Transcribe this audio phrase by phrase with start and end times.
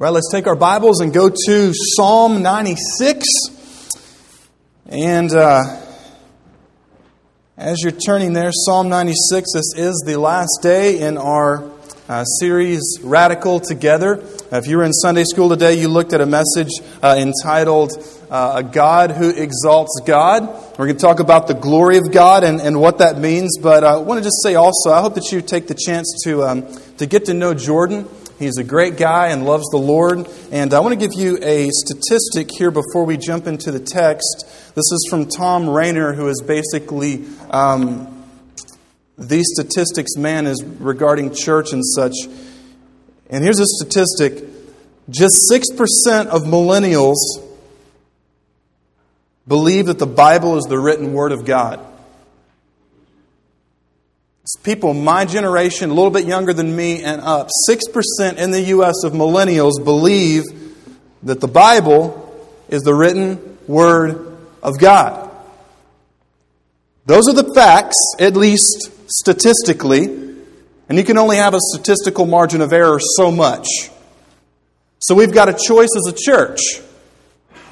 [0.00, 3.22] Well, let's take our Bibles and go to Psalm 96.
[4.86, 5.62] And uh,
[7.58, 11.70] as you're turning there, Psalm 96, this is the last day in our
[12.08, 14.24] uh, series Radical Together.
[14.50, 16.70] If you were in Sunday school today, you looked at a message
[17.02, 17.92] uh, entitled
[18.30, 20.48] uh, A God Who Exalts God.
[20.78, 23.58] We're going to talk about the glory of God and, and what that means.
[23.58, 26.10] But uh, I want to just say also, I hope that you take the chance
[26.24, 28.08] to, um, to get to know Jordan.
[28.40, 30.26] He's a great guy and loves the Lord.
[30.50, 34.46] And I want to give you a statistic here before we jump into the text.
[34.74, 38.24] This is from Thom Rainer, who is basically um,
[39.18, 42.14] the statistics man is regarding church and such.
[43.28, 44.42] And here's a statistic
[45.10, 47.18] just 6% of millennials
[49.46, 51.84] believe that the Bible is the written word of God.
[54.62, 59.04] People my generation, a little bit younger than me and up, 6% in the U.S.
[59.04, 60.44] of millennials believe
[61.22, 62.26] that the Bible
[62.68, 65.30] is the written Word of God.
[67.06, 70.04] Those are the facts, at least statistically,
[70.88, 73.66] and you can only have a statistical margin of error so much.
[75.00, 76.60] So we've got a choice as a church.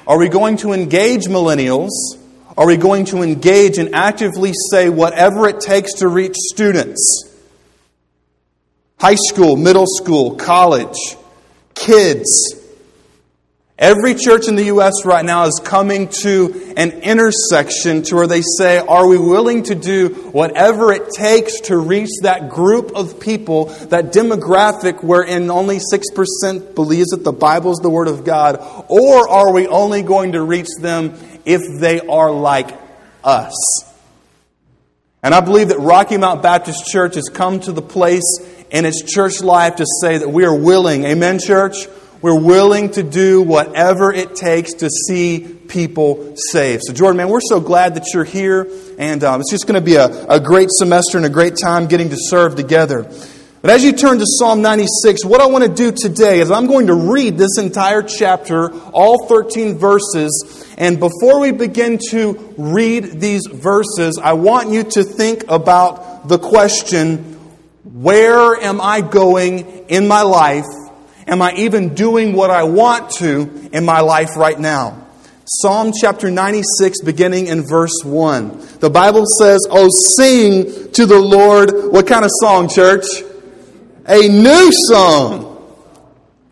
[0.07, 1.89] Are we going to engage millennials
[2.59, 7.33] are we going to engage and actively say whatever it takes to reach students?
[8.99, 11.15] High school, middle school, college,
[11.73, 12.55] kids.
[13.77, 15.05] Every church in the U.S.
[15.05, 19.75] right now is coming to an intersection to where they say, Are we willing to
[19.75, 26.75] do whatever it takes to reach that group of people, that demographic wherein only 6%
[26.75, 28.57] believes that the Bible is the Word of God?
[28.89, 32.69] Or are we only going to reach them if they are like
[33.23, 33.55] us.
[35.21, 38.37] And I believe that Rocky Mount Baptist Church has come to the place
[38.71, 41.87] in its church life to say that we are willing, amen, church?
[42.21, 46.83] We're willing to do whatever it takes to see people saved.
[46.85, 48.67] So, Jordan, man, we're so glad that you're here.
[48.97, 51.87] And um, it's just going to be a, a great semester and a great time
[51.87, 53.09] getting to serve together.
[53.61, 56.67] But as you turn to Psalm 96, what I want to do today is I'm
[56.67, 60.68] going to read this entire chapter, all 13 verses.
[60.79, 66.39] And before we begin to read these verses, I want you to think about the
[66.39, 67.35] question
[67.83, 70.65] where am I going in my life?
[71.27, 75.05] Am I even doing what I want to in my life right now?
[75.45, 78.79] Psalm chapter 96, beginning in verse 1.
[78.79, 81.91] The Bible says, Oh, sing to the Lord.
[81.91, 83.05] What kind of song, church?
[84.09, 85.45] a new song.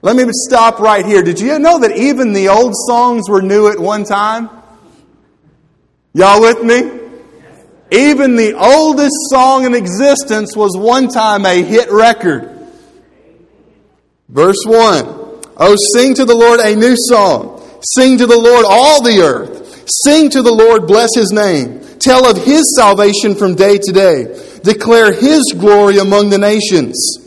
[0.02, 1.24] Let me stop right here.
[1.24, 4.50] Did you know that even the old songs were new at one time?
[6.14, 6.98] Y'all with me?
[7.92, 12.54] Even the oldest song in existence was one time a hit record.
[14.30, 15.16] Verse 1
[15.60, 17.64] Oh, sing to the Lord a new song.
[17.96, 19.90] Sing to the Lord all the earth.
[20.06, 21.82] Sing to the Lord, bless his name.
[22.00, 24.60] Tell of his salvation from day to day.
[24.64, 27.27] Declare his glory among the nations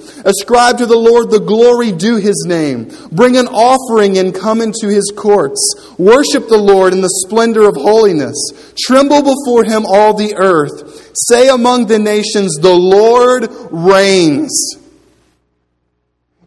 [0.25, 2.91] Ascribe to the Lord the glory due his name.
[3.11, 5.59] Bring an offering and come into his courts.
[5.97, 8.37] Worship the Lord in the splendor of holiness.
[8.77, 11.11] Tremble before him all the earth.
[11.27, 14.75] Say among the nations, The Lord reigns.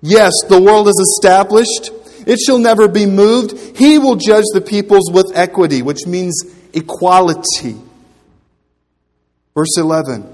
[0.02, 1.90] Yes, the world is established.
[2.26, 3.76] It shall never be moved.
[3.76, 6.42] He will judge the peoples with equity, which means
[6.72, 7.76] equality.
[9.54, 10.33] Verse 11.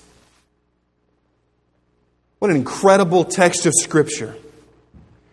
[2.41, 4.35] What an incredible text of Scripture.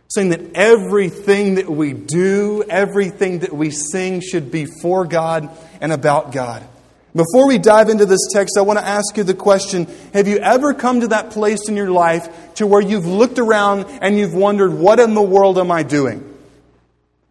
[0.08, 5.48] Saying that everything that we do, everything that we sing should be for God
[5.80, 6.62] and about God.
[7.14, 10.36] Before we dive into this text, I want to ask you the question Have you
[10.36, 14.34] ever come to that place in your life to where you've looked around and you've
[14.34, 16.37] wondered, What in the world am I doing?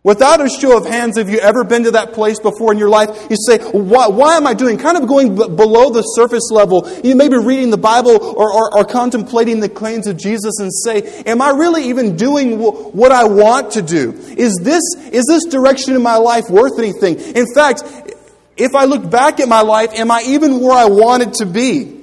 [0.07, 2.87] Without a show of hands, have you ever been to that place before in your
[2.87, 3.09] life?
[3.29, 4.77] You say, why, why am I doing?
[4.77, 6.89] Kind of going b- below the surface level.
[7.03, 10.71] You may be reading the Bible or, or, or, contemplating the claims of Jesus and
[10.73, 14.13] say, am I really even doing w- what I want to do?
[14.13, 14.81] Is this,
[15.11, 17.19] is this direction in my life worth anything?
[17.35, 17.83] In fact,
[18.55, 21.99] if I look back at my life, am I even where I wanted to be?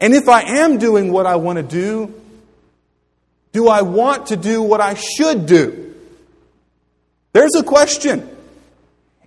[0.00, 2.12] And if I am doing what I want to do,
[3.52, 5.84] do I want to do what I should do?
[7.36, 8.34] There's a question.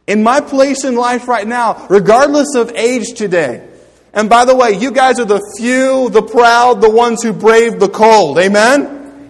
[0.08, 3.70] In my place in life right now, regardless of age today,
[4.14, 7.80] and by the way, you guys are the few, the proud, the ones who brave
[7.80, 8.40] the cold.
[8.40, 9.30] Amen?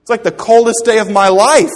[0.00, 1.72] It's like the coldest day of my life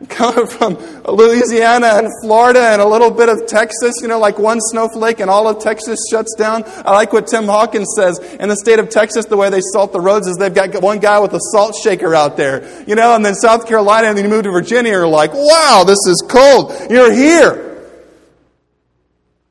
[0.08, 0.74] coming from
[1.04, 5.30] Louisiana and Florida and a little bit of Texas, you know, like one snowflake and
[5.30, 6.64] all of Texas shuts down.
[6.66, 8.18] I like what Tim Hawkins says.
[8.18, 11.00] In the state of Texas, the way they salt the roads is they've got one
[11.00, 14.24] guy with a salt shaker out there, you know, and then South Carolina and then
[14.24, 16.72] you move to Virginia, you're like, wow, this is cold.
[16.90, 17.66] You're here.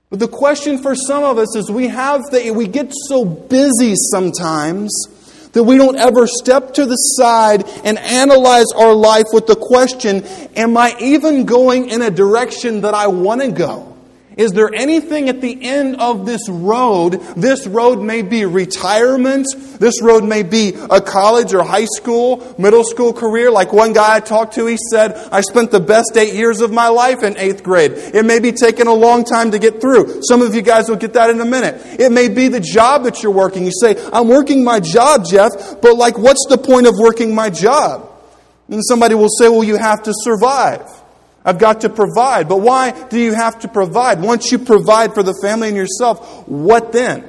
[0.09, 3.93] But the question for some of us is we have the, we get so busy
[3.95, 4.89] sometimes
[5.53, 10.23] that we don't ever step to the side and analyze our life with the question
[10.55, 13.88] Am I even going in a direction that I want to go?
[14.39, 17.19] Is there anything at the end of this road?
[17.35, 19.47] This road may be retirement.
[19.79, 23.51] This road may be a college or high school, middle school career.
[23.51, 26.71] Like one guy I talked to, he said, I spent the best eight years of
[26.71, 27.91] my life in eighth grade.
[27.91, 30.21] It may be taking a long time to get through.
[30.23, 31.99] Some of you guys will get that in a minute.
[31.99, 33.65] It may be the job that you're working.
[33.65, 35.51] You say, I'm working my job, Jeff,
[35.81, 38.09] but like, what's the point of working my job?
[38.69, 40.89] And somebody will say, well, you have to survive.
[41.49, 42.47] I've got to provide.
[42.47, 44.21] But why do you have to provide?
[44.21, 47.27] Once you provide for the family and yourself, what then?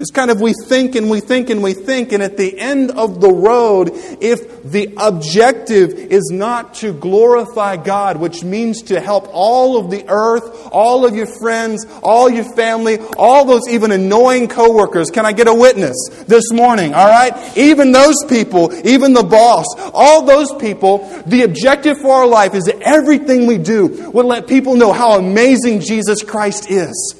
[0.00, 2.90] It's kind of we think and we think and we think, and at the end
[2.92, 3.90] of the road,
[4.22, 10.06] if the objective is not to glorify God, which means to help all of the
[10.08, 15.32] earth, all of your friends, all your family, all those even annoying coworkers, can I
[15.32, 16.94] get a witness this morning?
[16.94, 17.58] All right?
[17.58, 22.64] Even those people, even the boss, all those people, the objective for our life is
[22.64, 27.19] that everything we do would let people know how amazing Jesus Christ is.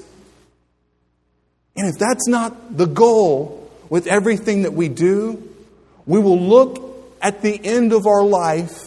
[1.76, 5.42] And if that's not the goal with everything that we do,
[6.06, 6.90] we will look
[7.22, 8.86] at the end of our life.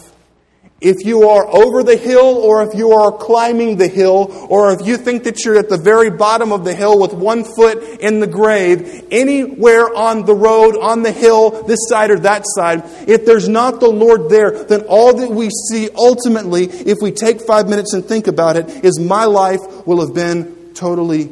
[0.80, 4.86] If you are over the hill, or if you are climbing the hill, or if
[4.86, 8.20] you think that you're at the very bottom of the hill with one foot in
[8.20, 13.24] the grave, anywhere on the road, on the hill, this side or that side, if
[13.24, 17.66] there's not the Lord there, then all that we see ultimately, if we take five
[17.66, 21.30] minutes and think about it, is my life will have been totally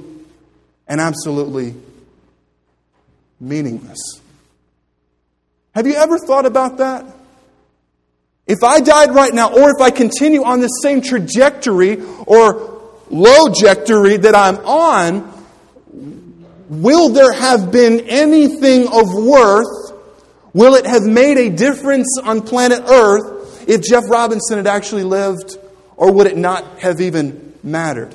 [0.92, 1.74] and absolutely
[3.40, 4.20] meaningless.
[5.74, 7.06] Have you ever thought about that?
[8.46, 13.46] If I died right now, or if I continue on the same trajectory or low
[13.46, 15.46] trajectory that I'm on,
[16.68, 19.98] will there have been anything of worth?
[20.52, 25.56] Will it have made a difference on planet Earth if Jeff Robinson had actually lived,
[25.96, 28.14] or would it not have even mattered?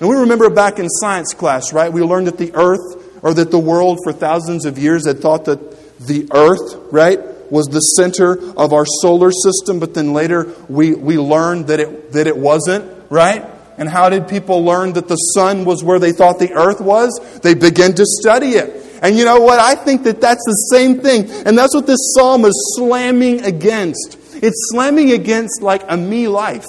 [0.00, 1.92] And we remember back in science class, right?
[1.92, 5.46] We learned that the earth or that the world for thousands of years had thought
[5.46, 7.18] that the earth, right,
[7.50, 12.12] was the center of our solar system, but then later we, we learned that it,
[12.12, 13.44] that it wasn't, right?
[13.76, 17.40] And how did people learn that the sun was where they thought the earth was?
[17.42, 19.00] They began to study it.
[19.02, 19.60] And you know what?
[19.60, 21.30] I think that that's the same thing.
[21.46, 24.18] And that's what this psalm is slamming against.
[24.42, 26.66] It's slamming against like a me life.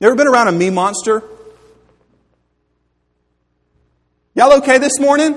[0.00, 1.22] You ever been around a me monster?
[4.36, 5.36] Y'all okay this morning?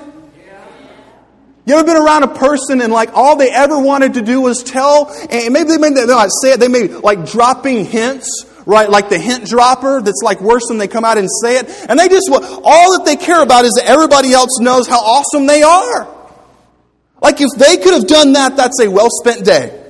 [1.67, 4.63] You ever been around a person and like all they ever wanted to do was
[4.63, 8.89] tell, and maybe they may not say it, they may like dropping hints, right?
[8.89, 11.85] Like the hint dropper that's like worse than they come out and say it.
[11.87, 15.45] And they just, all that they care about is that everybody else knows how awesome
[15.45, 16.07] they are.
[17.21, 19.86] Like if they could have done that, that's a well spent day.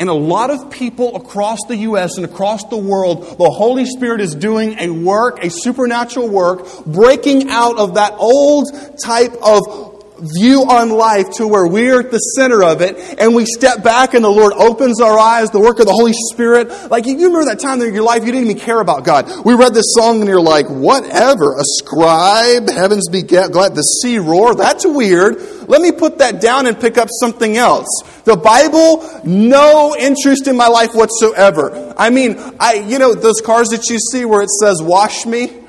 [0.00, 2.16] And a lot of people across the U.S.
[2.16, 7.50] and across the world, the Holy Spirit is doing a work, a supernatural work, breaking
[7.50, 8.66] out of that old
[9.04, 9.89] type of
[10.20, 14.14] view on life to where we're at the center of it and we step back
[14.14, 16.90] and the Lord opens our eyes, the work of the Holy Spirit.
[16.90, 19.44] Like, you remember that time in your life you didn't even care about God.
[19.44, 24.54] We read this song and you're like, whatever, ascribe, heavens be glad, the sea roar,
[24.54, 25.38] that's weird.
[25.68, 27.86] Let me put that down and pick up something else.
[28.24, 31.94] The Bible, no interest in my life whatsoever.
[31.96, 35.59] I mean, I, you know, those cars that you see where it says, wash me?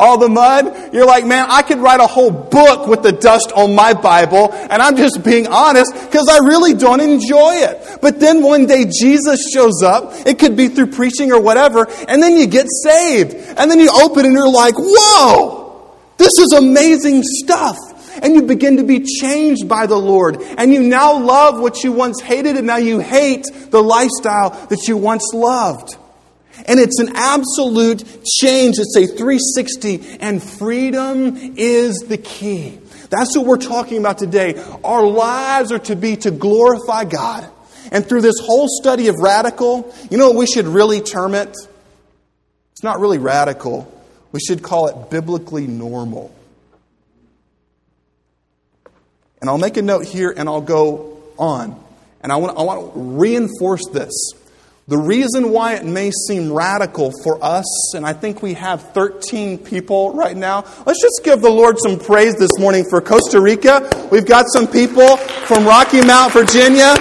[0.00, 0.92] All the mud.
[0.94, 4.52] You're like, man, I could write a whole book with the dust on my Bible,
[4.52, 7.98] and I'm just being honest because I really don't enjoy it.
[8.00, 10.12] But then one day Jesus shows up.
[10.26, 13.34] It could be through preaching or whatever, and then you get saved.
[13.34, 17.76] And then you open and you're like, whoa, this is amazing stuff
[18.22, 20.40] and you begin to be changed by the Lord.
[20.40, 24.88] And you now love what you once hated, and now you hate the lifestyle that
[24.88, 25.96] you once loved.
[26.70, 28.76] And it's an absolute change.
[28.78, 32.78] It's a 360, and freedom is the key.
[33.08, 34.54] That's what we're talking about today.
[34.84, 37.50] Our lives are to be to glorify God.
[37.90, 41.48] And through this whole study of radical, you know what we should really term it?
[41.48, 43.92] It's not really radical.
[44.30, 46.32] We should call it biblically normal.
[49.40, 51.84] And I'll make a note here and I'll go on.
[52.20, 54.12] And I want, I want to reinforce this.
[54.88, 59.58] The reason why it may seem radical for us, and I think we have 13
[59.58, 64.08] people right now, let's just give the Lord some praise this morning for Costa Rica.
[64.10, 66.96] We've got some people from Rocky Mount, Virginia,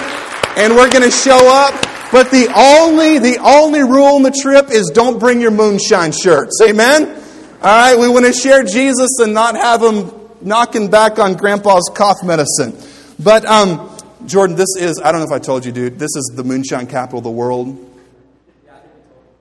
[0.56, 1.74] and we're going to show up.
[2.12, 6.60] But the only, the only rule on the trip is don't bring your moonshine shirts.
[6.62, 7.08] Amen?
[7.08, 11.90] All right, we want to share Jesus and not have them knocking back on grandpa's
[11.94, 12.76] cough medicine.
[13.18, 13.89] But, um,
[14.26, 16.88] Jordan, this is, I don't know if I told you, dude, this is the moonshine
[16.88, 17.86] capital of the world.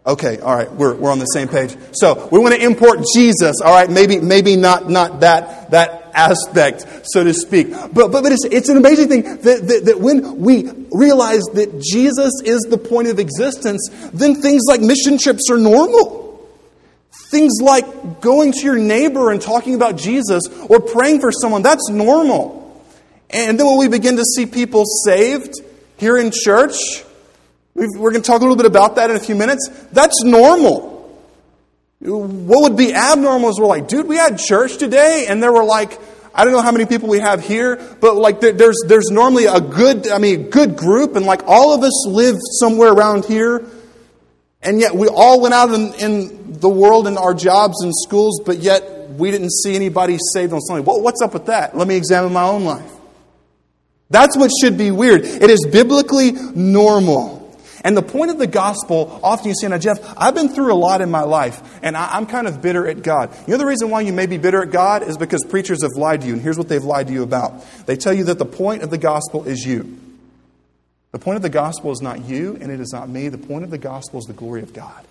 [0.06, 1.76] Okay, all right, we're, we're on the same page.
[1.92, 6.86] So we want to import Jesus, all right, maybe, maybe not, not that, that aspect,
[7.04, 7.70] so to speak.
[7.70, 11.82] But, but, but it's, it's an amazing thing that, that, that when we realize that
[11.82, 16.26] Jesus is the point of existence, then things like mission trips are normal.
[17.30, 21.90] Things like going to your neighbor and talking about Jesus or praying for someone, that's
[21.90, 22.57] normal.
[23.30, 25.54] And then when we begin to see people saved
[25.98, 26.76] here in church,
[27.74, 29.68] we're going to talk a little bit about that in a few minutes.
[29.92, 30.96] That's normal.
[32.00, 35.64] What would be abnormal is we're like, dude, we had church today, and there were
[35.64, 35.98] like,
[36.34, 39.60] I don't know how many people we have here, but like there's there's normally a
[39.60, 43.64] good, I mean, good group, and like all of us live somewhere around here,
[44.62, 48.40] and yet we all went out in, in the world in our jobs and schools,
[48.46, 50.84] but yet we didn't see anybody saved on Sunday.
[50.84, 51.76] What's up with that?
[51.76, 52.97] Let me examine my own life.
[54.10, 55.22] That's what should be weird.
[55.24, 57.38] It is biblically normal.
[57.84, 60.74] And the point of the gospel, often you say, now, Jeff, I've been through a
[60.74, 63.34] lot in my life, and I, am kind of bitter at God.
[63.46, 65.92] You know the reason why you may be bitter at God is because preachers have
[65.96, 67.64] lied to you, and here's what they've lied to you about.
[67.86, 69.98] They tell you that the point of the gospel is you.
[71.12, 73.28] The point of the gospel is not you, and it is not me.
[73.28, 75.06] The point of the gospel is the glory of God.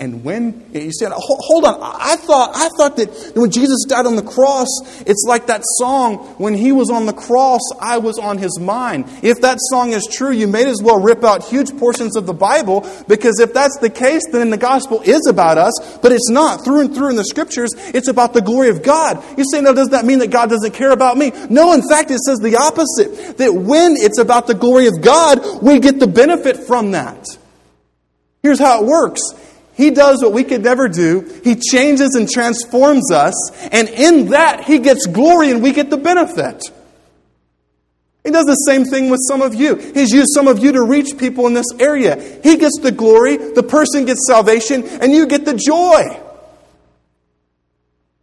[0.00, 4.14] And when you said, hold on, I thought, I thought that when Jesus died on
[4.14, 4.68] the cross,
[5.00, 9.06] it's like that song, when he was on the cross, I was on his mind.
[9.24, 12.32] If that song is true, you may as well rip out huge portions of the
[12.32, 16.64] Bible, because if that's the case, then the gospel is about us, but it's not.
[16.64, 19.20] Through and through in the scriptures, it's about the glory of God.
[19.36, 21.32] You say, no, does that mean that God doesn't care about me?
[21.50, 23.38] No, in fact, it says the opposite.
[23.38, 27.26] That when it's about the glory of God, we get the benefit from that.
[28.44, 29.20] Here's how it works
[29.78, 31.20] he does what we could never do.
[31.44, 35.96] He changes and transforms us, and in that, He gets glory and we get the
[35.96, 36.60] benefit.
[38.24, 39.76] He does the same thing with some of you.
[39.76, 42.20] He's used some of you to reach people in this area.
[42.42, 46.20] He gets the glory, the person gets salvation, and you get the joy.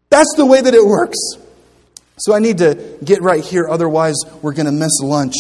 [0.09, 1.17] That's the way that it works.
[2.17, 5.35] So I need to get right here, otherwise, we're going to miss lunch.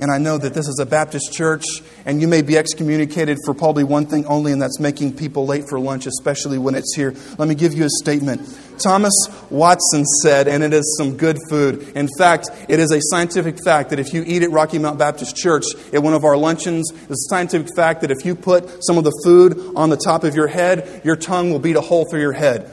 [0.00, 1.64] And I know that this is a Baptist church,
[2.06, 5.64] and you may be excommunicated for probably one thing only, and that's making people late
[5.68, 7.14] for lunch, especially when it's here.
[7.36, 8.40] Let me give you a statement.
[8.78, 9.12] Thomas
[9.50, 11.92] Watson said, and it is some good food.
[11.94, 15.36] In fact, it is a scientific fact that if you eat at Rocky Mount Baptist
[15.36, 18.96] Church at one of our luncheons, it's a scientific fact that if you put some
[18.96, 22.06] of the food on the top of your head, your tongue will beat a hole
[22.10, 22.70] through your head.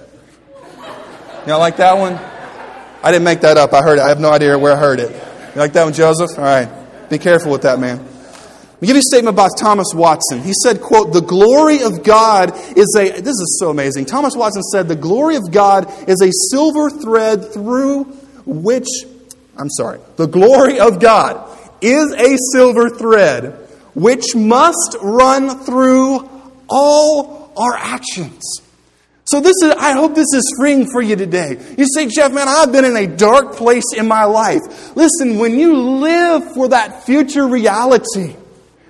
[1.46, 2.14] You all like that one?
[3.04, 3.74] I didn't make that up.
[3.74, 4.02] I heard it.
[4.02, 5.12] I have no idea where I heard it.
[5.54, 6.38] You like that one, Joseph?
[6.38, 6.77] All right.
[7.10, 7.98] Be careful with that, man.
[7.98, 10.42] Let me give you a statement about Thomas Watson.
[10.42, 14.06] He said, quote, the glory of God is a, this is so amazing.
[14.06, 18.04] Thomas Watson said, the glory of God is a silver thread through
[18.46, 18.88] which,
[19.58, 21.50] I'm sorry, the glory of God
[21.82, 23.54] is a silver thread
[23.96, 26.30] which must run through
[26.70, 28.62] all our actions.
[29.28, 31.58] So this is, I hope this is freeing for you today.
[31.78, 34.96] You say, Jeff, man, I've been in a dark place in my life.
[34.96, 38.38] Listen, when you live for that future reality,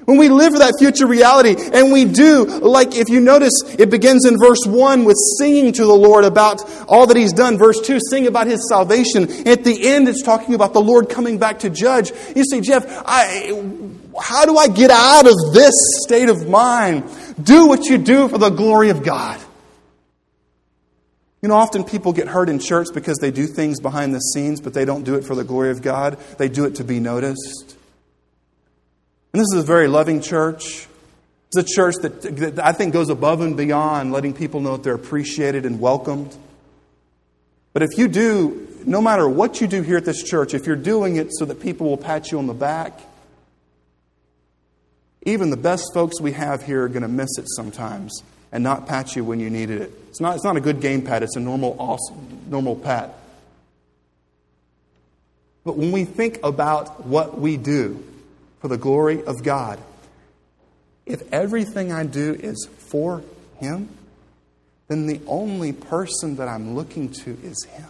[0.06, 3.90] when we live for that future reality, and we do, like if you notice, it
[3.90, 7.58] begins in verse 1 with singing to the Lord about all that He's done.
[7.58, 9.24] Verse 2, sing about His salvation.
[9.48, 12.12] At the end, it's talking about the Lord coming back to judge.
[12.36, 13.60] You say, Jeff, I,
[14.22, 15.74] how do I get out of this
[16.06, 17.12] state of mind?
[17.42, 19.42] Do what you do for the glory of God.
[21.48, 24.60] You know, often people get hurt in church because they do things behind the scenes,
[24.60, 26.20] but they don't do it for the glory of God.
[26.38, 27.78] They do it to be noticed.
[29.32, 30.90] And this is a very loving church.
[31.48, 34.84] It's a church that, that I think goes above and beyond letting people know that
[34.84, 36.36] they're appreciated and welcomed.
[37.72, 40.76] But if you do, no matter what you do here at this church, if you're
[40.76, 43.00] doing it so that people will pat you on the back,
[45.24, 48.88] even the best folks we have here are going to miss it sometimes and not
[48.88, 49.92] pat you when you needed it.
[50.10, 53.14] It's not, it's not a good game pat, it's a normal, awesome, normal pat.
[55.64, 58.04] But when we think about what we do
[58.62, 59.80] for the glory of God,
[61.06, 63.24] if everything I do is for
[63.60, 63.90] Him,
[64.88, 67.90] then the only person that I'm looking to is Him.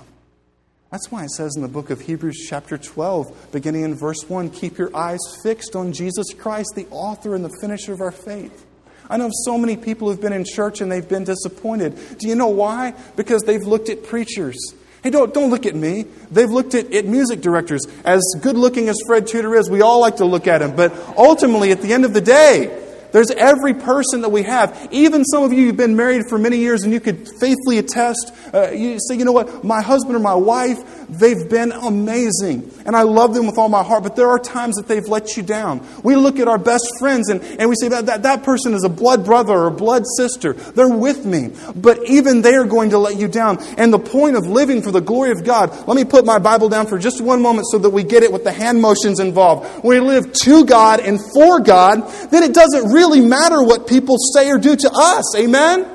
[0.92, 4.50] That's why it says in the book of Hebrews, chapter 12, beginning in verse 1
[4.52, 8.66] keep your eyes fixed on Jesus Christ, the author and the finisher of our faith.
[9.10, 11.98] I know so many people who've been in church and they've been disappointed.
[12.18, 12.94] Do you know why?
[13.16, 14.58] Because they've looked at preachers.
[15.04, 16.06] Hey, don't, don't look at me.
[16.32, 17.82] They've looked at, at music directors.
[18.04, 20.76] As good looking as Fred Tudor is, we all like to look at him.
[20.76, 22.87] But ultimately, at the end of the day,
[23.18, 24.90] there's every person that we have.
[24.92, 28.32] Even some of you who've been married for many years and you could faithfully attest.
[28.54, 30.78] Uh, you say, you know what, my husband or my wife,
[31.10, 32.72] they've been amazing.
[32.86, 35.36] And I love them with all my heart, but there are times that they've let
[35.36, 35.84] you down.
[36.04, 38.84] We look at our best friends and, and we say, that, that, that person is
[38.84, 40.54] a blood brother or a blood sister.
[40.54, 41.54] They're with me.
[41.76, 43.58] But even they are going to let you down.
[43.80, 46.70] And the point of living for the glory of God, let me put my Bible
[46.70, 49.84] down for just one moment so that we get it with the hand motions involved.
[49.84, 54.18] When we live to God and for God, then it doesn't really matter what people
[54.34, 55.36] say or do to us.
[55.36, 55.88] Amen?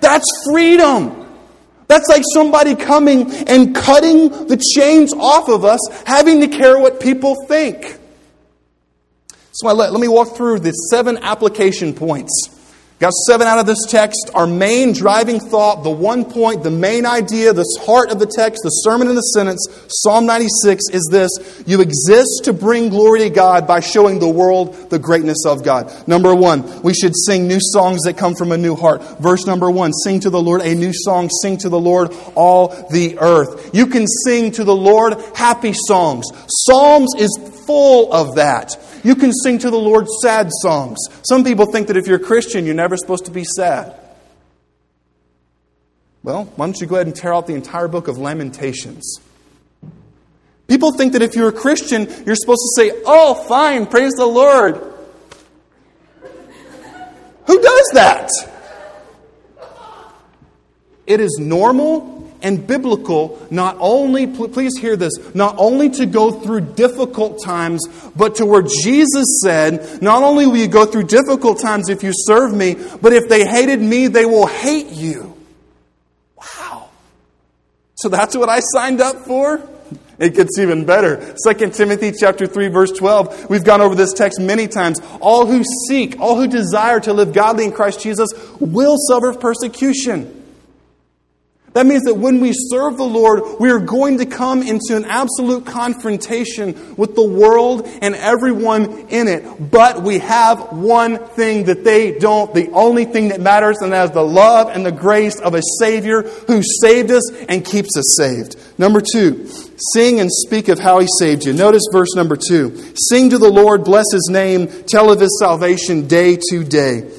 [0.00, 1.20] That's freedom.
[1.86, 7.00] That's like somebody coming and cutting the chains off of us, having to care what
[7.00, 7.98] people think.
[9.52, 12.53] So let, let me walk through the seven application points
[13.00, 14.30] Got seven out of this text.
[14.34, 18.62] Our main driving thought, the one point, the main idea, the heart of the text,
[18.62, 21.30] the sermon in the sentence, Psalm 96 is this
[21.66, 25.92] You exist to bring glory to God by showing the world the greatness of God.
[26.06, 29.02] Number one, we should sing new songs that come from a new heart.
[29.18, 32.68] Verse number one Sing to the Lord a new song, sing to the Lord all
[32.90, 33.70] the earth.
[33.74, 36.26] You can sing to the Lord happy songs.
[36.46, 38.76] Psalms is full of that.
[39.04, 40.98] You can sing to the Lord sad songs.
[41.28, 43.94] Some people think that if you're a Christian, you're never supposed to be sad.
[46.22, 49.20] Well, why don't you go ahead and tear out the entire book of Lamentations?
[50.66, 54.26] People think that if you're a Christian, you're supposed to say, Oh, fine, praise the
[54.26, 54.76] Lord.
[57.46, 58.30] Who does that?
[61.06, 62.13] It is normal
[62.44, 67.82] and biblical not only, please hear this, not only to go through difficult times,
[68.14, 72.12] but to where Jesus said, not only will you go through difficult times if you
[72.14, 75.34] serve me, but if they hated me, they will hate you.
[76.36, 76.90] Wow.
[77.96, 79.66] So that's what I signed up for?
[80.18, 81.34] It gets even better.
[81.44, 83.50] 2 Timothy chapter 3 verse 12.
[83.50, 85.00] We've gone over this text many times.
[85.20, 88.28] All who seek, all who desire to live godly in Christ Jesus
[88.60, 90.43] will suffer persecution.
[91.74, 95.04] That means that when we serve the Lord, we are going to come into an
[95.06, 99.72] absolute confrontation with the world and everyone in it.
[99.72, 104.04] But we have one thing that they don't, the only thing that matters, and that
[104.04, 108.16] is the love and the grace of a Savior who saved us and keeps us
[108.16, 108.56] saved.
[108.78, 109.48] Number two,
[109.94, 111.52] sing and speak of how He saved you.
[111.52, 112.94] Notice verse number two.
[112.94, 117.10] Sing to the Lord, bless His name, tell of His salvation day to day.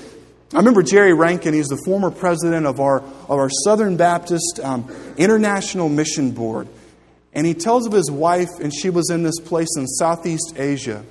[0.55, 4.89] I remember Jerry Rankin, he's the former president of our, of our Southern Baptist um,
[5.17, 6.69] International Mission Board.
[7.33, 11.03] And he tells of his wife, and she was in this place in Southeast Asia.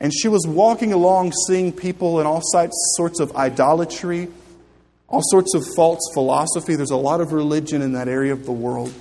[0.00, 4.26] And she was walking along seeing people in all sorts of idolatry,
[5.08, 6.74] all sorts of false philosophy.
[6.74, 8.92] There's a lot of religion in that area of the world.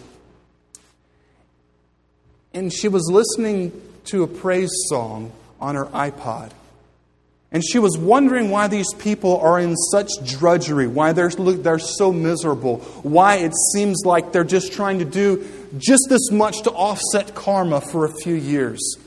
[2.54, 3.72] And she was listening
[4.06, 6.52] to a praise song on her iPod.
[7.52, 12.14] And she was wondering why these people are in such drudgery, why they're, they're so
[12.14, 17.34] miserable, why it seems like they're just trying to do just this much to offset
[17.34, 18.98] karma for a few years.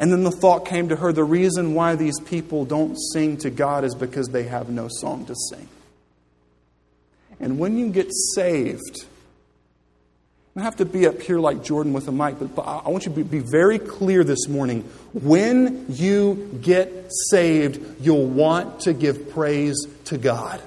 [0.00, 3.50] And then the thought came to her the reason why these people don't sing to
[3.50, 5.68] God is because they have no song to sing.
[7.38, 9.04] And when you get saved,
[10.60, 13.14] don't have to be up here like Jordan with a mic, but I want you
[13.14, 14.82] to be very clear this morning.
[15.14, 20.60] When you get saved, you'll want to give praise to God.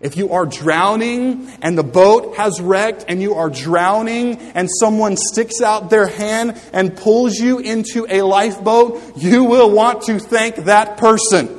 [0.00, 5.16] If you are drowning and the boat has wrecked and you are drowning and someone
[5.16, 10.56] sticks out their hand and pulls you into a lifeboat, you will want to thank
[10.64, 11.57] that person.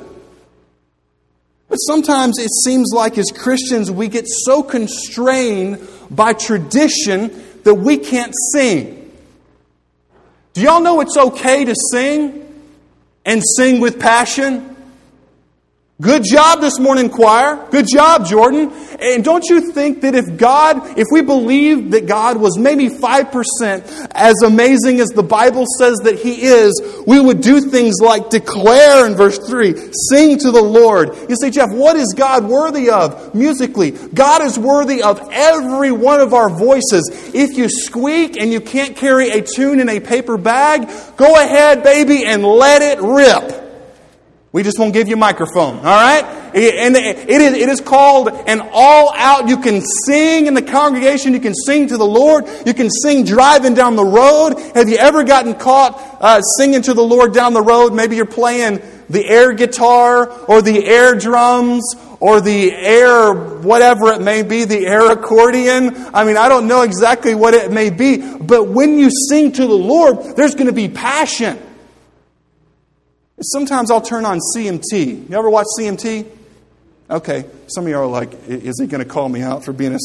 [1.70, 5.78] But sometimes it seems like as Christians we get so constrained
[6.10, 7.30] by tradition
[7.62, 9.12] that we can't sing.
[10.52, 12.44] Do y'all know it's okay to sing
[13.24, 14.69] and sing with passion?
[16.00, 17.68] Good job this morning, choir.
[17.70, 18.72] Good job, Jordan.
[19.00, 24.08] And don't you think that if God, if we believe that God was maybe 5%
[24.12, 29.06] as amazing as the Bible says that He is, we would do things like declare
[29.06, 29.74] in verse 3,
[30.08, 31.14] sing to the Lord.
[31.28, 33.90] You say, Jeff, what is God worthy of musically?
[33.90, 37.10] God is worthy of every one of our voices.
[37.34, 41.82] If you squeak and you can't carry a tune in a paper bag, go ahead,
[41.82, 43.59] baby, and let it rip.
[44.52, 46.24] We just won't give you a microphone, all right?
[46.24, 49.48] And it is, it is called an all out.
[49.48, 51.32] You can sing in the congregation.
[51.34, 52.46] You can sing to the Lord.
[52.66, 54.58] You can sing driving down the road.
[54.74, 57.94] Have you ever gotten caught uh, singing to the Lord down the road?
[57.94, 64.20] Maybe you're playing the air guitar or the air drums or the air, whatever it
[64.20, 65.94] may be, the air accordion.
[66.12, 69.62] I mean, I don't know exactly what it may be, but when you sing to
[69.64, 71.56] the Lord, there's going to be passion.
[73.42, 75.30] Sometimes I'll turn on CMT.
[75.30, 76.26] You ever watch CMT?
[77.08, 79.94] Okay, some of you are like, is he going to call me out for being
[79.94, 79.98] a.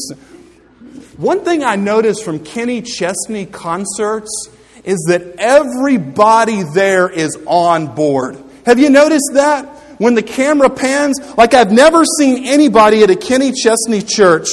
[1.18, 4.48] One thing I noticed from Kenny Chesney concerts
[4.84, 8.42] is that everybody there is on board.
[8.64, 9.66] Have you noticed that?
[9.98, 14.48] When the camera pans, like I've never seen anybody at a Kenny Chesney church,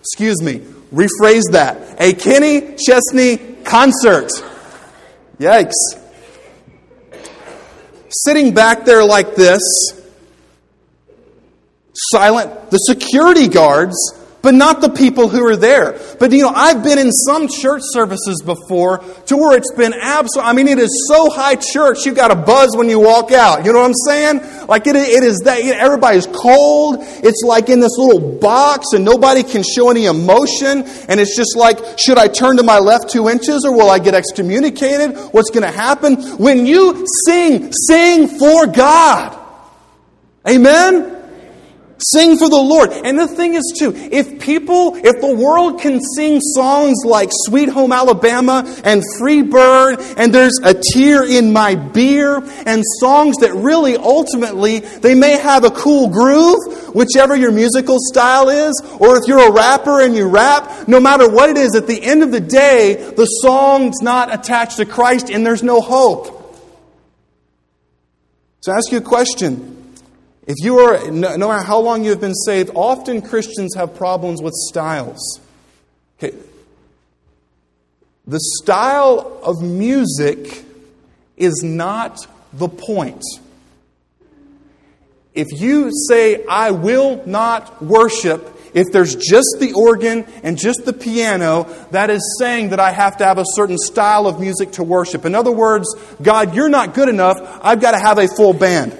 [0.00, 0.60] excuse me,
[0.92, 4.30] rephrase that, a Kenny Chesney concert.
[5.38, 5.72] Yikes
[8.24, 9.62] sitting back there like this,
[11.94, 12.70] silent.
[12.70, 13.96] The security guards
[14.46, 15.98] but not the people who are there.
[16.20, 20.46] But you know, I've been in some church services before to where it's been absolute.
[20.46, 23.64] I mean, it is so high church, you got a buzz when you walk out.
[23.64, 24.68] You know what I'm saying?
[24.68, 26.98] Like it, it is that you know, everybody's cold.
[27.00, 30.84] It's like in this little box, and nobody can show any emotion.
[31.08, 33.98] And it's just like, should I turn to my left two inches, or will I
[33.98, 35.16] get excommunicated?
[35.32, 37.72] What's going to happen when you sing?
[37.72, 39.36] Sing for God.
[40.48, 41.15] Amen.
[41.98, 42.90] Sing for the Lord.
[42.90, 47.70] And the thing is, too, if people, if the world can sing songs like Sweet
[47.70, 53.54] Home Alabama and Free Bird and There's a Tear in My Beer and songs that
[53.54, 59.26] really ultimately they may have a cool groove, whichever your musical style is, or if
[59.26, 62.30] you're a rapper and you rap, no matter what it is, at the end of
[62.30, 66.34] the day, the song's not attached to Christ and there's no hope.
[68.60, 69.75] So I ask you a question.
[70.46, 74.40] If you are, no, matter how long you have been saved, often Christians have problems
[74.40, 75.40] with styles.
[76.18, 76.36] Okay.
[78.26, 80.64] The style of music
[81.36, 83.22] is not the point.
[85.34, 90.92] If you say, I will not worship, if there's just the organ and just the
[90.92, 94.84] piano, that is saying that I have to have a certain style of music to
[94.84, 95.24] worship.
[95.24, 97.36] In other words, God, you're not good enough.
[97.62, 98.96] I've got to have a full band.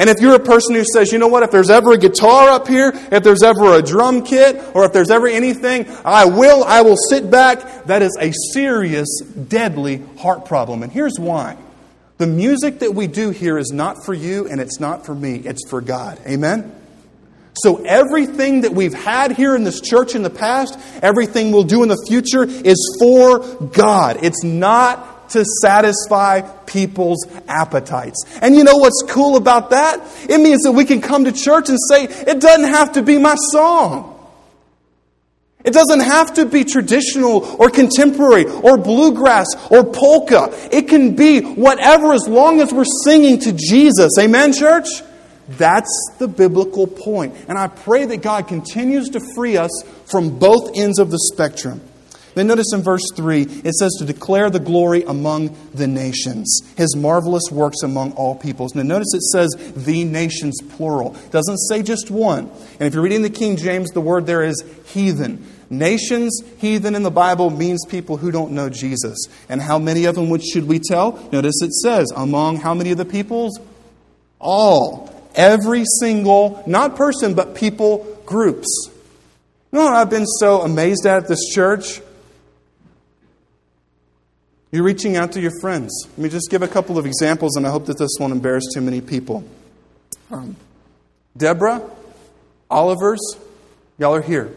[0.00, 2.48] And if you're a person who says, you know what, if there's ever a guitar
[2.48, 6.64] up here, if there's ever a drum kit, or if there's ever anything, I will,
[6.64, 10.82] I will sit back, that is a serious, deadly heart problem.
[10.82, 11.58] And here's why.
[12.16, 15.36] The music that we do here is not for you and it's not for me,
[15.36, 16.18] it's for God.
[16.26, 16.74] Amen?
[17.62, 21.82] So everything that we've had here in this church in the past, everything we'll do
[21.82, 24.18] in the future is for God.
[24.22, 28.24] It's not to satisfy people's appetites.
[28.40, 30.00] And you know what's cool about that?
[30.28, 33.18] It means that we can come to church and say, it doesn't have to be
[33.18, 34.16] my song.
[35.62, 40.48] It doesn't have to be traditional or contemporary or bluegrass or polka.
[40.72, 44.12] It can be whatever as long as we're singing to Jesus.
[44.18, 44.86] Amen, church?
[45.48, 47.34] That's the biblical point.
[47.48, 49.70] And I pray that God continues to free us
[50.06, 51.82] from both ends of the spectrum.
[52.34, 56.94] Then notice in verse 3, it says to declare the glory among the nations, his
[56.96, 58.74] marvelous works among all peoples.
[58.74, 61.16] Now notice it says the nations, plural.
[61.16, 62.50] It doesn't say just one.
[62.78, 65.44] And if you're reading the King James, the word there is heathen.
[65.70, 69.18] Nations, heathen in the Bible means people who don't know Jesus.
[69.48, 71.12] And how many of them which should we tell?
[71.32, 73.58] Notice it says, among how many of the peoples?
[74.40, 75.08] All.
[75.36, 78.68] Every single, not person, but people groups.
[79.72, 82.00] You know what I've been so amazed at this church?
[84.72, 85.90] You're reaching out to your friends.
[86.10, 88.64] Let me just give a couple of examples, and I hope that this won't embarrass
[88.72, 89.42] too many people.
[90.30, 90.54] Um,
[91.36, 91.82] Deborah,
[92.70, 93.36] Oliver's,
[93.98, 94.52] y'all are here.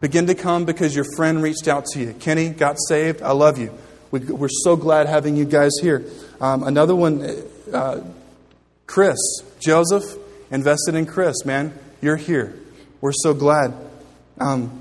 [0.00, 2.14] Begin to come because your friend reached out to you.
[2.14, 3.22] Kenny got saved.
[3.22, 3.76] I love you.
[4.12, 6.04] We, are so glad having you guys here.
[6.40, 7.28] Um, another one,
[7.72, 8.04] uh,
[8.86, 9.18] Chris,
[9.58, 10.16] Joseph,
[10.50, 11.76] invested in Chris, man.
[12.00, 12.56] You're here.
[13.00, 13.74] We're so glad.
[14.38, 14.80] Um,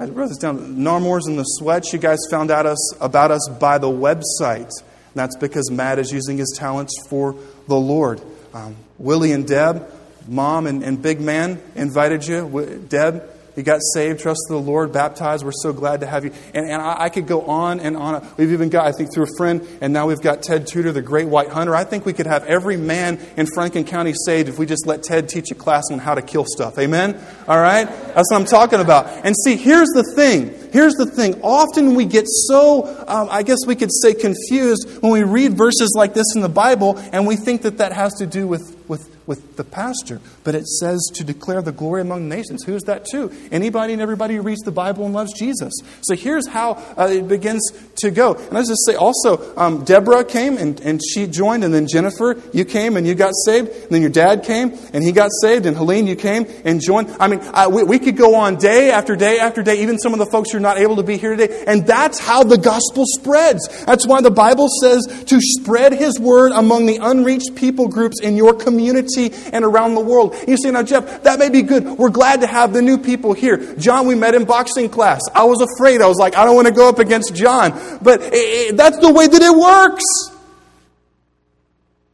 [0.00, 0.76] I wrote this down.
[0.76, 4.70] Narmores and the Sweats, you guys found out us, about us by the website.
[4.70, 7.36] And that's because Matt is using his talents for
[7.68, 8.22] the Lord.
[8.54, 9.92] Um, Willie and Deb,
[10.26, 12.82] mom and, and big man invited you.
[12.88, 15.44] Deb, you got saved, trusted the Lord, baptized.
[15.44, 16.32] We're so glad to have you.
[16.54, 18.26] And, and I, I, could go on and on.
[18.36, 21.02] We've even got, I think, through a friend, and now we've got Ted Tudor, the
[21.02, 21.74] great white hunter.
[21.74, 25.02] I think we could have every man in Franklin County saved if we just let
[25.02, 26.78] Ted teach a class on how to kill stuff.
[26.78, 27.20] Amen?
[27.48, 27.86] All right?
[27.86, 29.06] That's what I'm talking about.
[29.24, 30.69] And see, here's the thing.
[30.72, 31.40] Here's the thing.
[31.42, 35.94] Often we get so, um, I guess we could say, confused when we read verses
[35.96, 39.08] like this in the Bible, and we think that that has to do with, with
[39.30, 42.64] with the pastor, but it says to declare the glory among the nations.
[42.64, 43.30] Who's that to?
[43.52, 45.72] Anybody and everybody who reads the Bible and loves Jesus.
[46.02, 47.62] So here's how uh, it begins
[47.98, 48.34] to go.
[48.34, 52.42] And I just say also, um, Deborah came and, and she joined, and then Jennifer,
[52.52, 55.64] you came and you got saved, and then your dad came and he got saved,
[55.64, 57.14] and Helene, you came and joined.
[57.20, 60.12] I mean, uh, we, we could go on day after day after day, even some
[60.12, 62.58] of the folks who are not able to be here today, and that's how the
[62.58, 63.68] gospel spreads.
[63.84, 68.36] That's why the Bible says to spread his word among the unreached people groups in
[68.36, 70.36] your community and around the world.
[70.46, 71.84] You say, now, Jeff, that may be good.
[71.84, 73.74] We're glad to have the new people here.
[73.76, 75.20] John, we met in boxing class.
[75.34, 76.02] I was afraid.
[76.02, 77.98] I was like, I don't want to go up against John.
[78.02, 80.04] But it, it, that's the way that it works.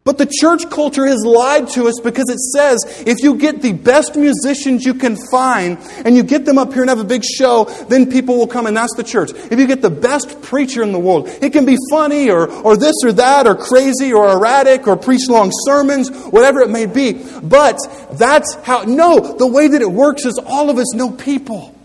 [0.07, 3.73] But the church culture has lied to us because it says if you get the
[3.73, 7.25] best musicians you can find and you get them up here and have a big
[7.25, 9.33] show, then people will come and that's the church.
[9.33, 12.77] If you get the best preacher in the world, it can be funny or, or
[12.77, 17.15] this or that or crazy or erratic or preach long sermons, whatever it may be.
[17.43, 17.77] But
[18.13, 21.77] that's how, no, the way that it works is all of us know people.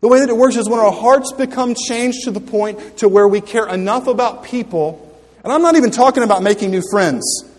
[0.00, 3.08] The way that it works is when our hearts become changed to the point to
[3.08, 5.08] where we care enough about people
[5.42, 7.44] and I'm not even talking about making new friends.
[7.44, 7.50] I'm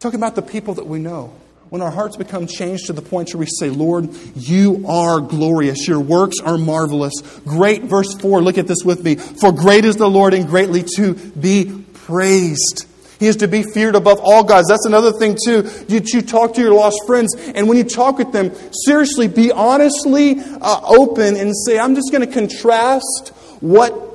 [0.00, 1.34] talking about the people that we know.
[1.70, 5.86] When our hearts become changed to the point where we say, Lord, you are glorious.
[5.86, 7.12] Your works are marvelous.
[7.44, 9.16] Great, verse 4, look at this with me.
[9.16, 12.86] For great is the Lord and greatly to be praised.
[13.20, 14.68] He is to be feared above all gods.
[14.68, 15.68] That's another thing, too.
[15.88, 18.52] You, you talk to your lost friends, and when you talk with them,
[18.86, 24.07] seriously, be honestly uh, open and say, I'm just going to contrast what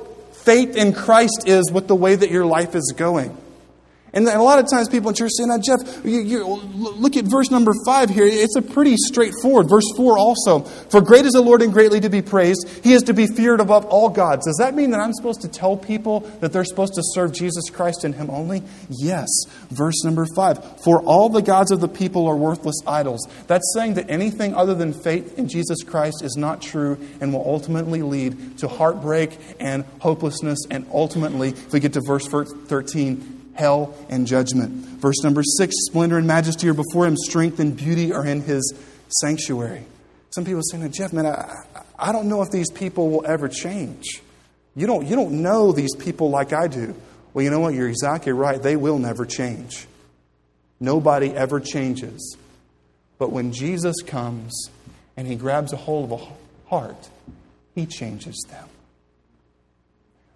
[0.44, 3.36] faith in Christ is with the way that your life is going.
[4.14, 7.24] And a lot of times people in church say, now, Jeff, you, you, look at
[7.24, 8.24] verse number five here.
[8.24, 9.68] It's a pretty straightforward.
[9.68, 10.60] Verse four also.
[10.60, 12.68] For great is the Lord and greatly to be praised.
[12.84, 14.46] He is to be feared above all gods.
[14.46, 17.68] Does that mean that I'm supposed to tell people that they're supposed to serve Jesus
[17.70, 18.62] Christ and Him only?
[18.88, 19.28] Yes.
[19.70, 20.80] Verse number five.
[20.84, 23.26] For all the gods of the people are worthless idols.
[23.48, 27.44] That's saying that anything other than faith in Jesus Christ is not true and will
[27.44, 30.60] ultimately lead to heartbreak and hopelessness.
[30.70, 34.72] And ultimately, if we get to verse 13, hell, and judgment.
[34.72, 38.74] Verse number six splendor and majesty are before him, strength and beauty are in his
[39.20, 39.84] sanctuary.
[40.30, 41.64] Some people say, now, Jeff, man, I,
[41.98, 44.20] I don't know if these people will ever change.
[44.74, 46.94] You don't, you don't know these people like I do.
[47.32, 47.74] Well, you know what?
[47.74, 48.60] You're exactly right.
[48.60, 49.86] They will never change.
[50.80, 52.36] Nobody ever changes.
[53.18, 54.70] But when Jesus comes
[55.16, 57.08] and he grabs a hold of a heart,
[57.74, 58.68] he changes them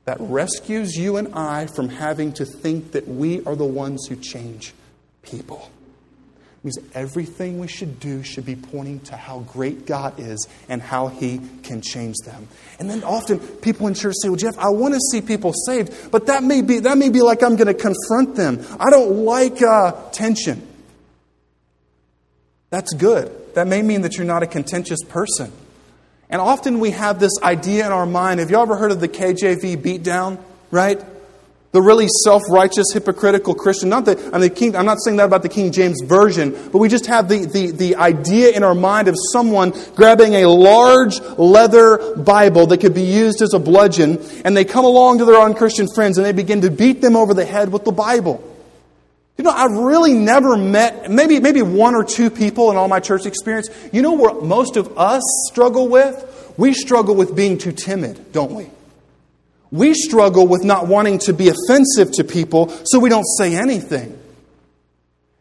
[0.08, 4.16] that rescues you and I from having to think that we are the ones who
[4.16, 4.72] change
[5.20, 5.70] people.
[6.40, 10.80] It means everything we should do should be pointing to how great God is and
[10.80, 12.48] how He can change them.
[12.78, 16.10] And then often people in church say, Well, Jeff, I want to see people saved,
[16.10, 18.64] but that may be, that may be like I'm going to confront them.
[18.80, 20.66] I don't like uh, tension.
[22.70, 23.54] That's good.
[23.56, 25.52] That may mean that you're not a contentious person.
[26.30, 28.40] And often we have this idea in our mind.
[28.40, 30.38] Have you ever heard of the KJV beatdown?
[30.70, 31.02] Right?
[31.70, 33.90] The really self righteous, hypocritical Christian.
[33.90, 36.78] Not that I'm, the King, I'm not saying that about the King James Version, but
[36.78, 41.20] we just have the, the, the idea in our mind of someone grabbing a large
[41.36, 45.40] leather Bible that could be used as a bludgeon, and they come along to their
[45.40, 48.42] unchristian friends and they begin to beat them over the head with the Bible.
[49.38, 52.98] You know, I've really never met, maybe, maybe one or two people in all my
[52.98, 53.70] church experience.
[53.92, 56.54] You know what most of us struggle with?
[56.56, 58.68] We struggle with being too timid, don't we?
[59.70, 64.18] We struggle with not wanting to be offensive to people, so we don't say anything.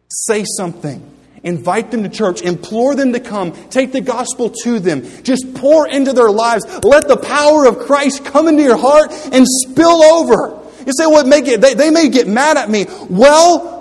[0.10, 1.14] Say something.
[1.44, 2.44] Invite them to church.
[2.44, 3.54] Implore them to come.
[3.70, 5.24] Take the gospel to them.
[5.24, 6.66] Just pour into their lives.
[6.84, 10.64] Let the power of Christ come into your heart and spill over.
[10.86, 12.86] You say, well, it, they, they may get mad at me.
[13.10, 13.77] Well,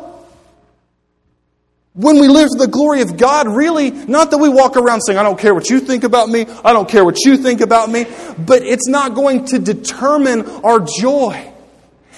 [1.97, 5.19] when we live for the glory of God, really, not that we walk around saying,
[5.19, 7.89] I don't care what you think about me, I don't care what you think about
[7.91, 8.05] me,
[8.39, 11.53] but it's not going to determine our joy.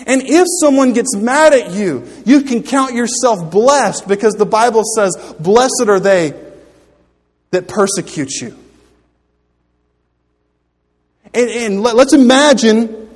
[0.04, 4.82] And if someone gets mad at you, you can count yourself blessed because the Bible
[4.96, 6.34] says, Blessed are they
[7.52, 8.56] that persecute you.
[11.32, 13.08] And, and let, let's imagine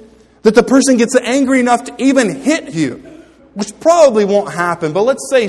[0.42, 2.96] that the person gets angry enough to even hit you,
[3.54, 5.48] which probably won't happen, but let's say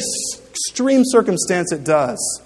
[0.68, 2.42] extreme circumstance it does.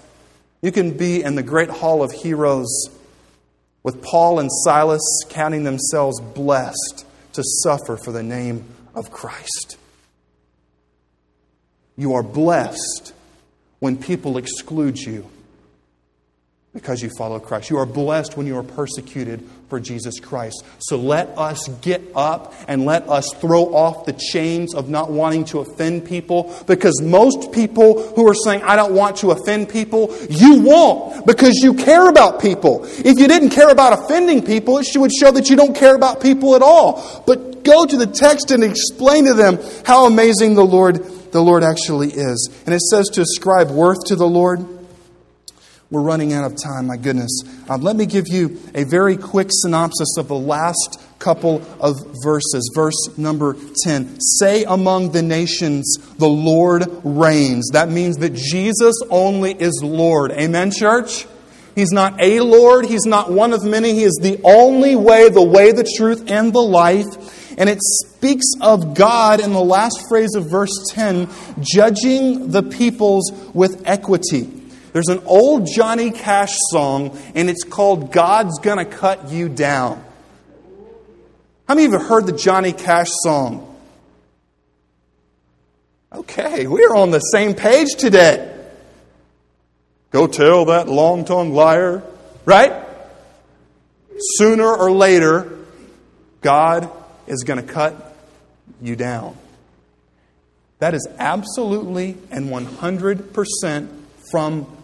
[0.62, 2.88] You can be in the great hall of heroes
[3.82, 9.76] with Paul and Silas counting themselves blessed to suffer for the name of Christ.
[11.96, 13.12] You are blessed
[13.78, 15.28] when people exclude you
[16.72, 17.70] because you follow Christ.
[17.70, 20.64] You are blessed when you are persecuted for Jesus Christ.
[20.78, 25.44] So let us get up and let us throw off the chains of not wanting
[25.46, 30.14] to offend people because most people who are saying, I don't want to offend people,
[30.28, 32.84] you won't because you care about people.
[32.84, 36.20] If you didn't care about offending people, it would show that you don't care about
[36.22, 37.22] people at all.
[37.26, 41.62] But go to the text and explain to them how amazing the Lord the Lord
[41.62, 42.50] actually is.
[42.64, 44.77] And it says to ascribe worth to the Lord.
[45.90, 47.30] We're running out of time, my goodness.
[47.66, 52.70] Um, let me give you a very quick synopsis of the last couple of verses.
[52.74, 57.70] Verse number 10 Say among the nations, the Lord reigns.
[57.72, 60.30] That means that Jesus only is Lord.
[60.32, 61.26] Amen, church?
[61.74, 63.94] He's not a Lord, He's not one of many.
[63.94, 67.56] He is the only way, the way, the truth, and the life.
[67.56, 73.32] And it speaks of God in the last phrase of verse 10 judging the peoples
[73.54, 74.57] with equity.
[74.92, 80.04] There's an old Johnny Cash song, and it's called God's Gonna Cut You Down.
[81.68, 83.76] How many of you have heard the Johnny Cash song?
[86.12, 88.54] Okay, we're on the same page today.
[90.10, 92.02] Go tell that long tongued liar,
[92.46, 92.72] right?
[94.36, 95.58] Sooner or later,
[96.40, 96.90] God
[97.26, 98.16] is going to cut
[98.80, 99.36] you down.
[100.78, 103.88] That is absolutely and 100%
[104.30, 104.77] from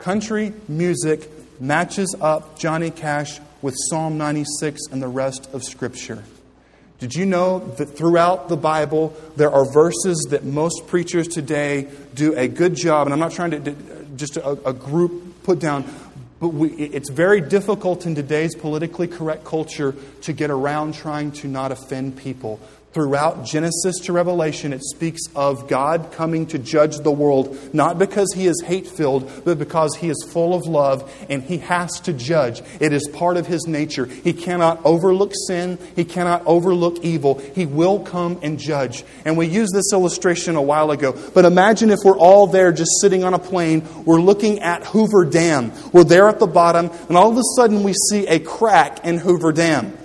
[0.00, 6.24] country music matches up Johnny Cash with Psalm 96 and the rest of Scripture.
[6.98, 12.34] Did you know that throughout the Bible there are verses that most preachers today do
[12.36, 13.76] a good job, and I'm not trying to
[14.16, 15.84] just a, a group put down,
[16.40, 21.48] but we, it's very difficult in today's politically correct culture to get around trying to
[21.48, 22.58] not offend people.
[22.92, 28.32] Throughout Genesis to Revelation, it speaks of God coming to judge the world, not because
[28.34, 32.12] he is hate filled, but because he is full of love and he has to
[32.12, 32.62] judge.
[32.80, 34.06] It is part of his nature.
[34.06, 37.38] He cannot overlook sin, he cannot overlook evil.
[37.38, 39.04] He will come and judge.
[39.24, 43.00] And we used this illustration a while ago, but imagine if we're all there just
[43.00, 45.70] sitting on a plane, we're looking at Hoover Dam.
[45.92, 49.18] We're there at the bottom, and all of a sudden we see a crack in
[49.18, 49.96] Hoover Dam.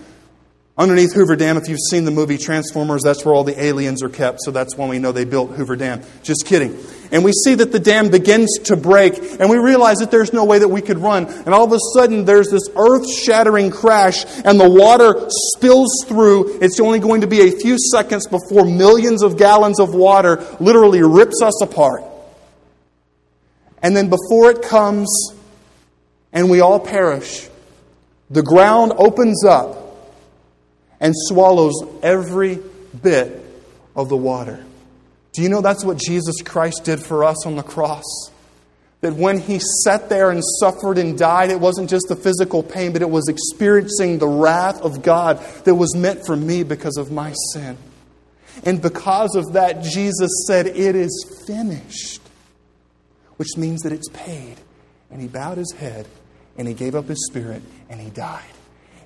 [0.77, 4.09] Underneath Hoover Dam, if you've seen the movie Transformers, that's where all the aliens are
[4.09, 6.01] kept, so that's when we know they built Hoover Dam.
[6.21, 6.77] Just kidding.
[7.13, 10.43] And we see that the dam begins to break, and we realize that there's no
[10.43, 11.27] way that we could run.
[11.27, 16.59] And all of a sudden, there's this earth shattering crash, and the water spills through.
[16.59, 21.01] It's only going to be a few seconds before millions of gallons of water literally
[21.01, 22.03] rips us apart.
[23.81, 25.07] And then before it comes,
[26.33, 27.47] and we all perish,
[28.29, 29.84] the ground opens up
[30.99, 32.59] and swallows every
[33.01, 33.43] bit
[33.95, 34.63] of the water.
[35.33, 38.03] Do you know that's what Jesus Christ did for us on the cross?
[39.01, 42.93] That when he sat there and suffered and died, it wasn't just the physical pain,
[42.93, 47.11] but it was experiencing the wrath of God that was meant for me because of
[47.11, 47.77] my sin.
[48.63, 52.21] And because of that, Jesus said, It is finished,
[53.35, 54.55] which means that it's paid.
[55.11, 56.07] And he bowed his head
[56.57, 58.43] and he gave up his spirit and he died.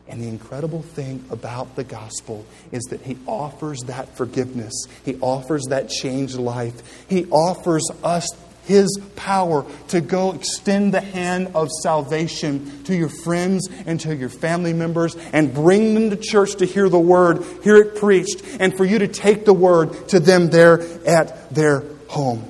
[0.09, 4.73] And the incredible thing about the gospel is that he offers that forgiveness.
[5.05, 7.05] He offers that changed life.
[7.07, 8.27] He offers us
[8.65, 14.29] his power to go extend the hand of salvation to your friends and to your
[14.29, 18.75] family members and bring them to church to hear the word, hear it preached, and
[18.75, 22.43] for you to take the word to them there at their home.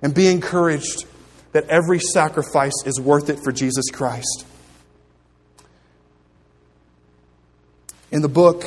[0.00, 1.06] And be encouraged
[1.52, 4.44] that every sacrifice is worth it for Jesus Christ.
[8.10, 8.64] In the book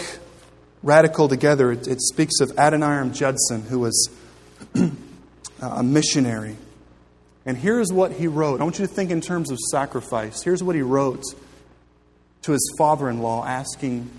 [0.83, 4.09] Radical Together, it, it speaks of Adoniram Judson, who was
[5.61, 6.57] a missionary.
[7.43, 8.61] And here's what he wrote.
[8.61, 10.43] I want you to think in terms of sacrifice.
[10.43, 11.23] Here's what he wrote
[12.43, 14.11] to his father in law asking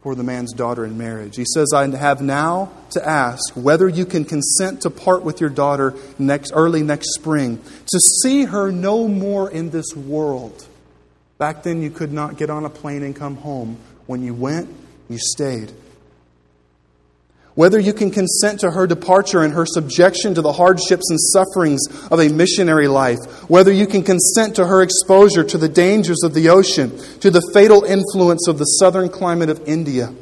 [0.00, 1.34] for the man's daughter in marriage.
[1.34, 5.50] He says, I have now to ask whether you can consent to part with your
[5.50, 10.68] daughter next, early next spring, to see her no more in this world.
[11.36, 13.76] Back then, you could not get on a plane and come home
[14.10, 14.68] when you went,
[15.08, 15.70] you stayed.
[17.54, 21.80] whether you can consent to her departure and her subjection to the hardships and sufferings
[22.10, 23.18] of a missionary life,
[23.50, 27.42] whether you can consent to her exposure to the dangers of the ocean, to the
[27.52, 30.12] fatal influence of the southern climate of India,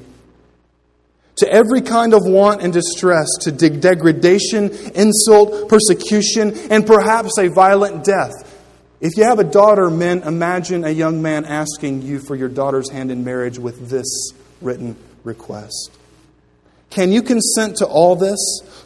[1.37, 8.05] to every kind of want and distress, to degradation, insult, persecution, and perhaps a violent
[8.05, 8.33] death.
[9.01, 12.91] If you have a daughter, men, imagine a young man asking you for your daughter's
[12.91, 15.93] hand in marriage with this written request.
[16.91, 18.39] Can you consent to all this?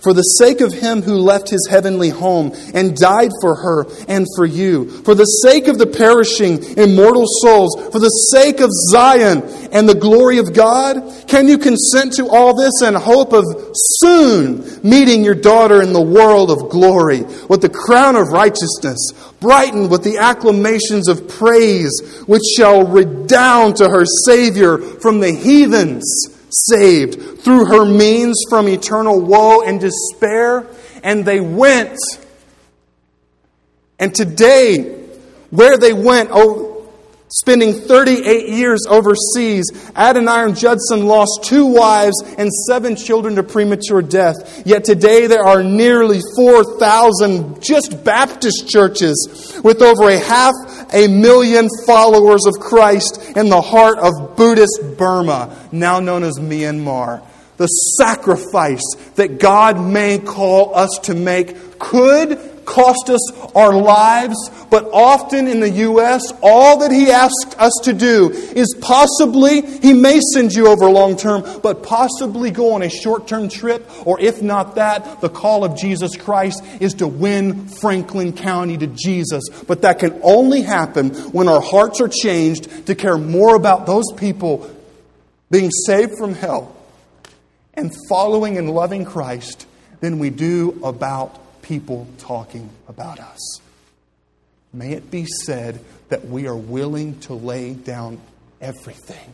[0.02, 4.26] For the sake of him who left his heavenly home and died for her and
[4.34, 9.42] for you, for the sake of the perishing immortal souls, for the sake of Zion
[9.70, 13.44] and the glory of God, can you consent to all this and hope of
[13.74, 19.88] soon meeting your daughter in the world of glory with the crown of righteousness, brightened
[19.88, 26.31] with the acclamations of praise, which shall redound to her Savior from the heathens?
[26.52, 30.66] Saved through her means from eternal woe and despair.
[31.02, 31.98] And they went.
[33.98, 35.00] And today,
[35.50, 36.71] where they went, oh,
[37.32, 39.64] spending 38 years overseas,
[39.94, 44.62] Adoniram Judson lost two wives and seven children to premature death.
[44.66, 50.54] Yet today there are nearly 4,000 just Baptist churches with over a half
[50.92, 57.22] a million followers of Christ in the heart of Buddhist Burma, now known as Myanmar.
[57.56, 58.82] The sacrifice
[59.14, 63.20] that God may call us to make could cost us
[63.54, 64.36] our lives,
[64.70, 69.92] but often in the U.S., all that He asks us to do is possibly, He
[69.92, 74.20] may send you over long term, but possibly go on a short term trip, or
[74.20, 79.44] if not that, the call of Jesus Christ is to win Franklin County to Jesus.
[79.66, 84.10] But that can only happen when our hearts are changed to care more about those
[84.16, 84.70] people
[85.50, 86.74] being saved from hell
[87.74, 89.66] and following and loving Christ
[90.00, 93.60] than we do about people talking about us.
[94.72, 98.20] May it be said that we are willing to lay down
[98.60, 99.32] everything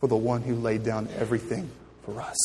[0.00, 1.70] for the one who laid down everything
[2.04, 2.36] for us.